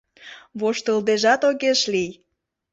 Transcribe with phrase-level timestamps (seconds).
[0.59, 2.11] Воштылдежат огеш лий.